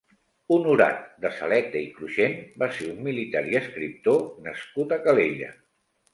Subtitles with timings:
[0.53, 5.55] Honorat de Saleta i Cruxent va ser un militar i escriptor nascut a Calella.